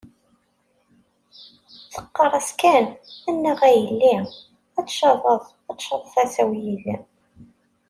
[1.93, 2.85] Teqqar-as kan,
[3.29, 4.15] anaɣ a yelli,
[4.77, 7.01] ad tcaḍeḍ, ad tcaḍ tasa-w yid-m.